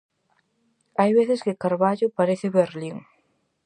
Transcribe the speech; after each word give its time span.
Hai 0.99 1.11
veces 1.19 1.43
que 1.45 1.59
Carballo 1.63 2.07
parece 2.17 2.47
Berlín. 2.59 2.97